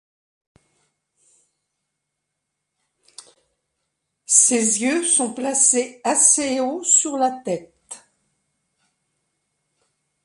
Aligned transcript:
Ses 4.25 4.81
yeux 4.81 5.03
sont 5.03 5.31
placés 5.35 6.01
assez 6.03 6.59
haut 6.59 6.83
sur 6.83 7.19
la 7.19 7.29
tête. 7.29 8.03